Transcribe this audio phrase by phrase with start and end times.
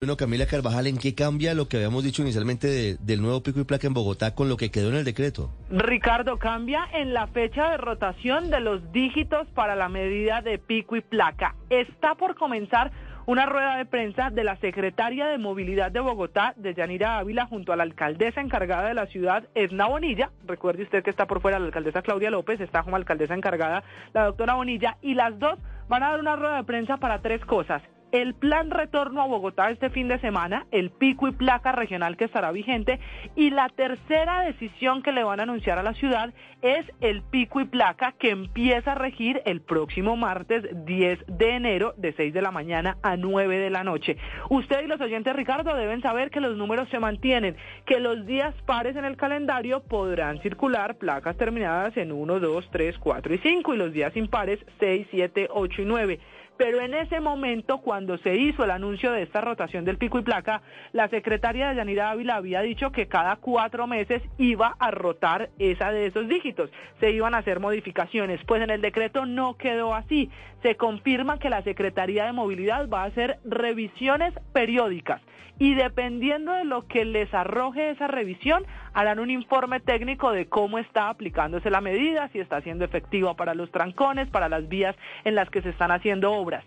[0.00, 3.58] Bueno, Camila Carvajal, ¿en qué cambia lo que habíamos dicho inicialmente de- del nuevo pico
[3.58, 5.50] y placa en Bogotá con lo que quedó en el decreto?
[5.72, 10.94] Ricardo, cambia en la fecha de rotación de los dígitos para la medida de pico
[10.94, 11.56] y placa.
[11.68, 12.92] Está por comenzar
[13.26, 17.72] una rueda de prensa de la secretaria de Movilidad de Bogotá, de Yanira Ávila, junto
[17.72, 20.30] a la alcaldesa encargada de la ciudad, Edna Bonilla.
[20.46, 23.82] Recuerde usted que está por fuera la alcaldesa Claudia López, está como alcaldesa encargada
[24.14, 25.58] la doctora Bonilla, y las dos
[25.88, 27.82] van a dar una rueda de prensa para tres cosas
[28.12, 32.24] el plan retorno a Bogotá este fin de semana, el pico y placa regional que
[32.24, 32.98] estará vigente
[33.36, 36.32] y la tercera decisión que le van a anunciar a la ciudad
[36.62, 41.94] es el pico y placa que empieza a regir el próximo martes 10 de enero
[41.96, 44.16] de 6 de la mañana a 9 de la noche.
[44.50, 48.54] Usted y los oyentes, Ricardo, deben saber que los números se mantienen, que los días
[48.66, 53.74] pares en el calendario podrán circular placas terminadas en 1, 2, 3, 4 y 5
[53.74, 56.20] y los días impares 6, 7, 8 y 9
[56.58, 60.22] pero en ese momento, cuando se hizo el anuncio de esta rotación del pico y
[60.22, 60.60] placa,
[60.92, 65.92] la secretaria de Yanira Ávila había dicho que cada cuatro meses iba a rotar esa
[65.92, 70.30] de esos dígitos, se iban a hacer modificaciones, pues en el decreto no quedó así,
[70.62, 75.22] se confirma que la Secretaría de Movilidad va a hacer revisiones periódicas.
[75.60, 80.78] Y dependiendo de lo que les arroje esa revisión, harán un informe técnico de cómo
[80.78, 85.34] está aplicándose la medida, si está siendo efectiva para los trancones, para las vías en
[85.34, 86.64] las que se están haciendo obras.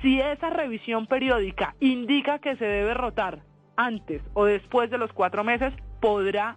[0.00, 3.40] Si esa revisión periódica indica que se debe rotar
[3.76, 6.56] antes o después de los cuatro meses, podrá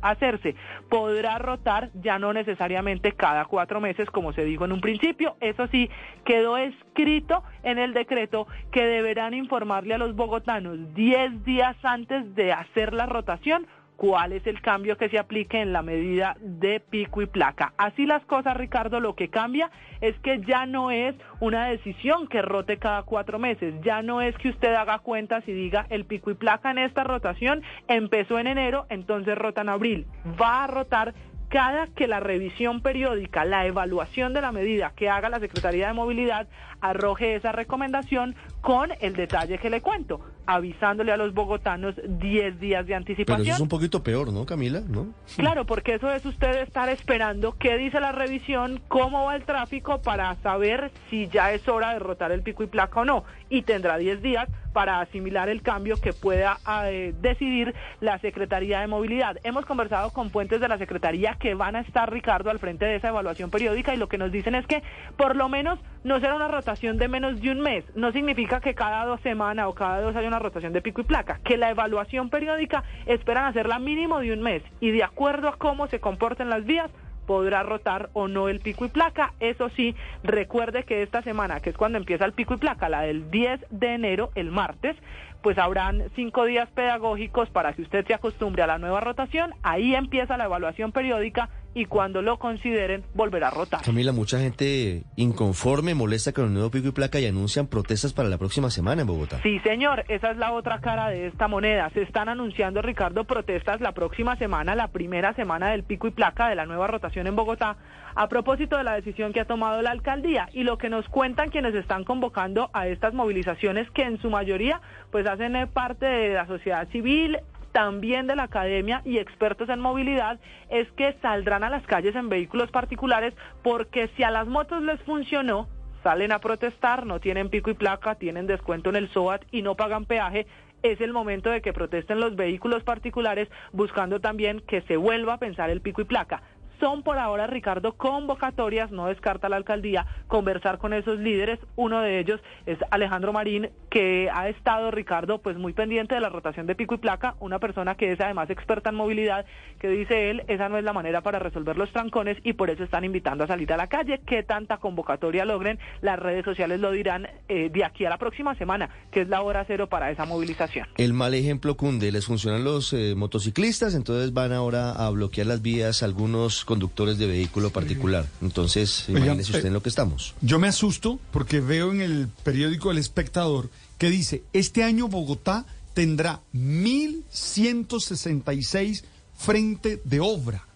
[0.00, 0.56] hacerse,
[0.88, 5.66] podrá rotar ya no necesariamente cada cuatro meses como se dijo en un principio, eso
[5.68, 5.90] sí,
[6.24, 12.52] quedó escrito en el decreto que deberán informarle a los bogotanos 10 días antes de
[12.52, 17.22] hacer la rotación cuál es el cambio que se aplique en la medida de pico
[17.22, 17.72] y placa.
[17.78, 22.42] Así las cosas, Ricardo, lo que cambia es que ya no es una decisión que
[22.42, 26.30] rote cada cuatro meses, ya no es que usted haga cuentas y diga el pico
[26.30, 30.06] y placa en esta rotación empezó en enero, entonces rota en abril.
[30.40, 31.14] Va a rotar
[31.48, 35.92] cada que la revisión periódica, la evaluación de la medida que haga la Secretaría de
[35.92, 36.48] Movilidad
[36.80, 38.34] arroje esa recomendación
[38.66, 43.36] con el detalle que le cuento, avisándole a los bogotanos 10 días de anticipación.
[43.36, 44.82] Pero eso es un poquito peor, ¿no, Camila?
[44.88, 45.06] ¿No?
[45.36, 50.02] Claro, porque eso es usted estar esperando qué dice la revisión, cómo va el tráfico
[50.02, 53.22] para saber si ya es hora de rotar el pico y placa o no.
[53.50, 58.86] Y tendrá 10 días para asimilar el cambio que pueda eh, decidir la Secretaría de
[58.86, 59.38] Movilidad.
[59.42, 62.96] Hemos conversado con fuentes de la Secretaría que van a estar, Ricardo, al frente de
[62.96, 64.82] esa evaluación periódica y lo que nos dicen es que
[65.16, 67.84] por lo menos no será una rotación de menos de un mes.
[67.96, 71.04] No significa que cada dos semanas o cada dos haya una rotación de pico y
[71.04, 75.56] placa, que la evaluación periódica esperan hacerla mínimo de un mes y de acuerdo a
[75.56, 76.92] cómo se comporten las vías,
[77.26, 79.34] podrá rotar o no el pico y placa.
[79.40, 83.00] Eso sí, recuerde que esta semana, que es cuando empieza el pico y placa, la
[83.00, 84.96] del 10 de enero, el martes,
[85.42, 89.54] pues habrán cinco días pedagógicos para que usted se acostumbre a la nueva rotación.
[89.64, 93.82] Ahí empieza la evaluación periódica y cuando lo consideren volverá a rotar.
[93.82, 98.30] Camila, mucha gente inconforme, molesta con el nuevo pico y placa y anuncian protestas para
[98.30, 99.40] la próxima semana en Bogotá.
[99.42, 101.90] Sí, señor, esa es la otra cara de esta moneda.
[101.90, 106.48] Se están anunciando, Ricardo, protestas la próxima semana, la primera semana del pico y placa
[106.48, 107.76] de la nueva rotación en Bogotá,
[108.14, 111.50] a propósito de la decisión que ha tomado la alcaldía y lo que nos cuentan
[111.50, 116.46] quienes están convocando a estas movilizaciones que en su mayoría pues hacen parte de la
[116.46, 117.38] sociedad civil,
[117.76, 122.30] también de la academia y expertos en movilidad es que saldrán a las calles en
[122.30, 125.68] vehículos particulares porque si a las motos les funcionó,
[126.02, 129.74] salen a protestar, no tienen pico y placa, tienen descuento en el SOAT y no
[129.74, 130.46] pagan peaje,
[130.82, 135.38] es el momento de que protesten los vehículos particulares buscando también que se vuelva a
[135.38, 136.40] pensar el pico y placa
[136.80, 141.58] son por ahora, Ricardo, convocatorias, no descarta la alcaldía conversar con esos líderes.
[141.76, 146.28] Uno de ellos es Alejandro Marín, que ha estado, Ricardo, pues muy pendiente de la
[146.28, 149.46] rotación de pico y placa, una persona que es además experta en movilidad,
[149.78, 152.84] que dice él, esa no es la manera para resolver los trancones y por eso
[152.84, 154.20] están invitando a salir a la calle.
[154.26, 155.78] ¿Qué tanta convocatoria logren?
[156.02, 159.42] Las redes sociales lo dirán eh, de aquí a la próxima semana, que es la
[159.42, 160.86] hora cero para esa movilización.
[160.96, 165.62] El mal ejemplo cunde, les funcionan los eh, motociclistas, entonces van ahora a bloquear las
[165.62, 168.28] vías algunos conductores de vehículo particular.
[168.42, 170.34] Entonces, imagínese usted eh, en lo que estamos.
[170.42, 175.64] Yo me asusto porque veo en el periódico El Espectador que dice, este año Bogotá
[175.94, 179.04] tendrá 1.166
[179.34, 180.66] frente de obra.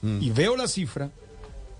[0.00, 0.22] Mm.
[0.22, 1.10] Y veo la cifra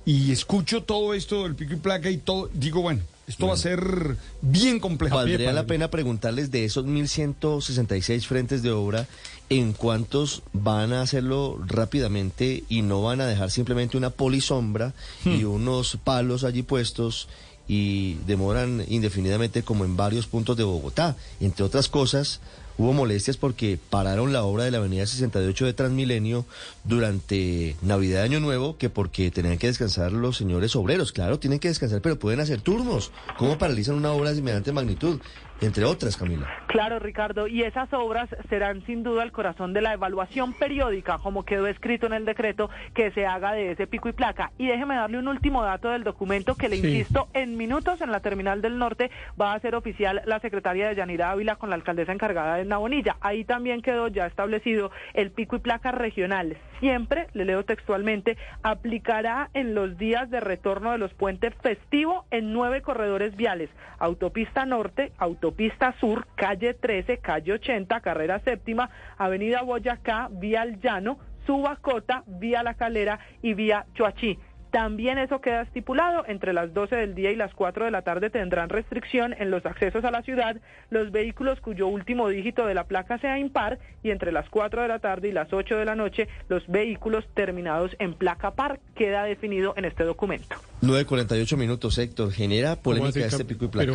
[0.05, 3.59] y escucho todo esto del pico y placa y todo, digo, bueno, esto va a
[3.59, 5.17] ser bien complejo.
[5.17, 9.07] Valdría la pena preguntarles de esos 1.166 frentes de obra,
[9.49, 14.93] ¿en cuántos van a hacerlo rápidamente y no van a dejar simplemente una polisombra
[15.25, 17.29] y unos palos allí puestos
[17.67, 21.17] y demoran indefinidamente como en varios puntos de Bogotá.
[21.41, 22.41] Entre otras cosas,
[22.79, 26.45] hubo molestias porque pararon la obra de la avenida 68 de Transmilenio
[26.85, 31.13] durante Navidad y Año Nuevo, que porque tenían que descansar los señores obreros.
[31.13, 33.13] Claro, tienen que descansar, pero pueden hacer turnos.
[33.39, 35.21] ¿Cómo paralizan una obra de semejante magnitud?
[35.61, 36.49] entre otras, Camila.
[36.67, 41.45] Claro, Ricardo, y esas obras serán sin duda el corazón de la evaluación periódica, como
[41.45, 44.53] quedó escrito en el decreto, que se haga de ese pico y placa.
[44.59, 48.21] Y déjeme darle un último dato del documento que le insisto, en minutos en la
[48.21, 49.11] terminal del norte
[49.41, 53.17] va a ser oficial la secretaria de Yanira Ávila con la alcaldesa encargada de Nabonilla.
[53.21, 56.57] Ahí también quedó ya establecido el pico y placa regional.
[56.81, 62.53] Siempre, le leo textualmente, aplicará en los días de retorno de los puentes festivos en
[62.53, 69.63] nueve corredores viales, autopista norte, autopista Pista Sur, calle 13, calle 80, carrera séptima, avenida
[69.63, 74.39] Boyacá, vía Llano, Subacota, vía La Calera y vía Chuachí.
[74.75, 78.29] También eso queda estipulado, entre las 12 del día y las 4 de la tarde
[78.29, 80.57] tendrán restricción en los accesos a la ciudad
[80.91, 84.89] los vehículos cuyo último dígito de la placa sea impar y entre las 4 de
[84.89, 88.81] la tarde y las 8 de la noche los vehículos terminados en placa par.
[88.97, 90.57] Queda definido en este documento.
[90.83, 92.33] 9.48 minutos, Héctor.
[92.33, 93.93] ¿Genera polémica este pico y placa?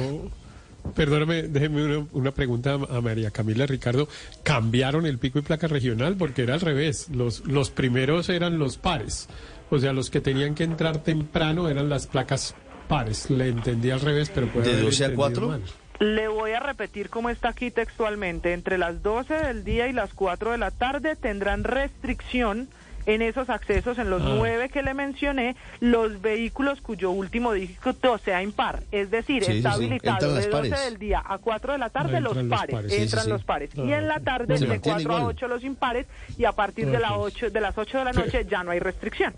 [0.95, 4.07] Perdóname, déjeme una, pregunta a María Camila Ricardo.
[4.43, 6.15] ¿Cambiaron el pico y placa regional?
[6.17, 7.09] Porque era al revés.
[7.09, 9.27] Los, los primeros eran los pares.
[9.69, 12.55] O sea, los que tenían que entrar temprano eran las placas
[12.87, 13.29] pares.
[13.29, 15.59] Le entendí al revés, pero puede ¿De 12 a 4?
[15.99, 18.53] Le voy a repetir cómo está aquí textualmente.
[18.53, 22.69] Entre las 12 del día y las 4 de la tarde tendrán restricción
[23.05, 24.33] en esos accesos, en los ah.
[24.35, 28.83] nueve que le mencioné, los vehículos cuyo último dígito sea impar.
[28.91, 32.93] Es decir, está habilitado de 12 del día a 4 de la tarde los, pares,
[32.93, 33.71] entran los pares.
[33.75, 36.07] y en la tarde de 4 a 8 los impares
[36.37, 38.79] y a partir de, la 8, de las 8 de la noche ya no hay
[38.79, 39.33] restricción.